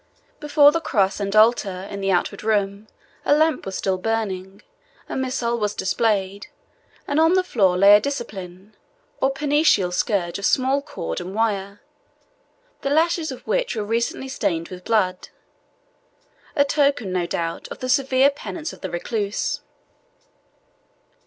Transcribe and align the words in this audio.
Before 0.39 0.71
the 0.71 0.81
cross 0.81 1.19
and 1.19 1.35
altar, 1.35 1.83
in 1.87 2.01
the 2.01 2.09
outward 2.11 2.43
room, 2.43 2.87
a 3.23 3.35
lamp 3.35 3.67
was 3.67 3.75
still 3.77 3.99
burning, 3.99 4.63
a 5.07 5.15
missal 5.15 5.59
was 5.59 5.75
displayed, 5.75 6.47
and 7.07 7.19
on 7.19 7.33
the 7.33 7.43
floor 7.43 7.77
lay 7.77 7.95
a 7.95 7.99
discipline, 8.01 8.75
or 9.21 9.29
penitential 9.29 9.91
scourge 9.91 10.39
of 10.39 10.45
small 10.47 10.81
cord 10.81 11.21
and 11.21 11.35
wire, 11.35 11.81
the 12.81 12.89
lashes 12.89 13.31
of 13.31 13.45
which 13.45 13.75
were 13.75 13.83
recently 13.85 14.27
stained 14.27 14.69
with 14.69 14.85
blood 14.85 15.29
a 16.55 16.65
token, 16.65 17.11
no 17.11 17.27
doubt, 17.27 17.67
of 17.67 17.77
the 17.77 17.87
severe 17.87 18.31
penance 18.31 18.73
of 18.73 18.81
the 18.81 18.89
recluse. 18.89 19.59